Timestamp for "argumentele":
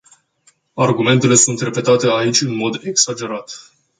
0.73-1.35